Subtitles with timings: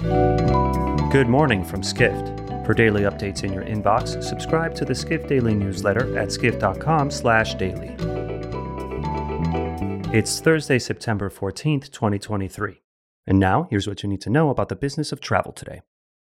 [0.00, 2.28] Good morning from Skift.
[2.64, 7.96] For daily updates in your inbox, subscribe to the Skift Daily newsletter at skift.com/daily.
[10.16, 12.80] It's Thursday, September 14th, 2023.
[13.26, 15.82] And now, here's what you need to know about the business of travel today.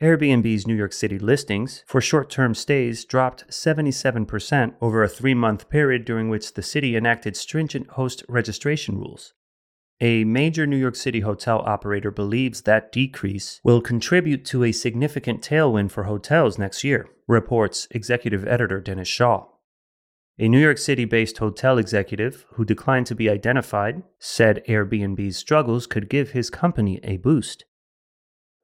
[0.00, 5.68] Airbnb's New York City listings for short term stays dropped 77% over a three month
[5.68, 9.34] period during which the city enacted stringent host registration rules.
[10.00, 15.42] A major New York City hotel operator believes that decrease will contribute to a significant
[15.42, 19.48] tailwind for hotels next year, reports executive editor Dennis Schaal.
[20.38, 25.88] A New York City based hotel executive who declined to be identified said Airbnb's struggles
[25.88, 27.64] could give his company a boost.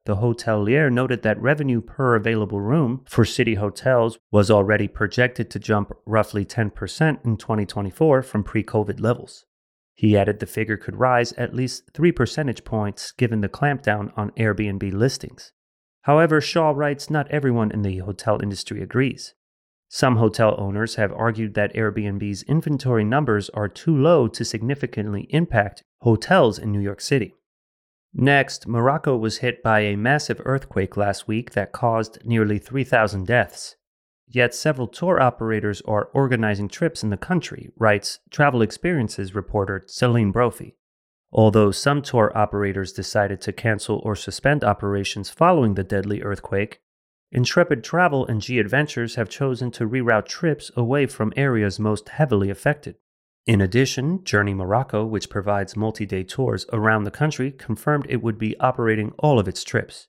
[0.07, 5.59] The hotelier noted that revenue per available room for city hotels was already projected to
[5.59, 9.47] jump roughly 10% in 2024 from pre COVID levels.
[9.95, 14.33] He added the figure could rise at least three percentage points given the clampdown on
[14.33, 15.53] Airbnb listings.
[16.03, 19.35] However, Schaal writes not everyone in the hotel industry agrees.
[19.89, 25.85] Some hotel owners have argued that Airbnb's inventory numbers are too low to significantly impact
[26.01, 27.35] hotels in New York City.
[28.13, 33.77] Next, Morocco was hit by a massive earthquake last week that caused nearly 3,000 deaths.
[34.29, 40.33] Yet several tour operators are organizing trips in the country, writes Travel Experiences reporter Selene
[40.33, 40.77] Brophy.
[41.31, 46.81] Although some tour operators decided to cancel or suspend operations following the deadly earthquake,
[47.33, 52.51] Intrepid Travel and G Adventures have chosen to reroute trips away from areas most heavily
[52.51, 52.95] affected.
[53.47, 58.39] In addition, Journey Morocco, which provides multi day tours around the country, confirmed it would
[58.39, 60.07] be operating all of its trips.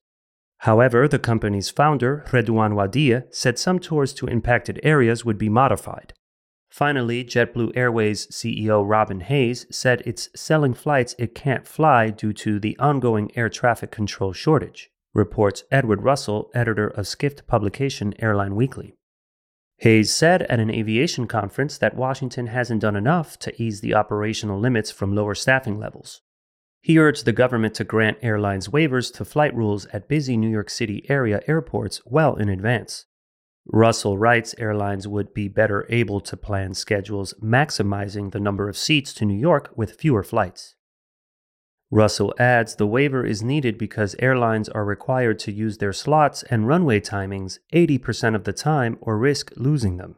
[0.66, 6.12] However, the company's founder, Redouane Ouadi, said some tours to impacted areas would be modified.
[6.72, 12.60] Finally, JetBlue Airways CEO Robin Hayes said it's selling flights it can't fly due to
[12.60, 18.96] the ongoing air traffic control shortage, reports Edward Russell, editor of Skift publication Airline Weekly.
[19.82, 24.60] Hayes said at an aviation conference that Washington hasn't done enough to ease the operational
[24.60, 26.22] limits from lower staffing levels.
[26.86, 30.70] He urged the government to grant airlines waivers to flight rules at busy New York
[30.70, 33.08] City area airports well in advance.
[33.66, 39.16] Russell writes airlines would be better able to plan schedules maximizing the number of seats
[39.16, 40.76] to New York with fewer flights.
[41.90, 46.68] Russell adds the waiver is needed because airlines are required to use their slots and
[46.68, 50.18] runway timings 80% of the time or risk losing them.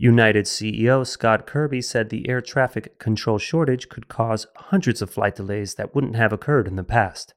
[0.00, 5.34] United CEO Scott Kirby said the air traffic control shortage could cause hundreds of flight
[5.34, 7.34] delays that wouldn't have occurred in the past.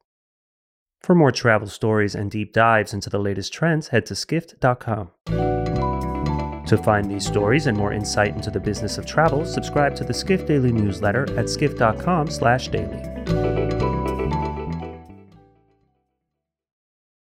[1.01, 5.09] For more travel stories and deep dives into the latest trends, head to skift.com.
[5.25, 10.13] To find these stories and more insight into the business of travel, subscribe to the
[10.13, 13.70] Skift Daily newsletter at skift.com/daily.